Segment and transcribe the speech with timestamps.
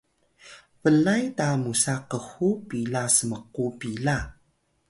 [0.81, 1.93] blay ta musa
[2.25, 4.17] khu pila smku pila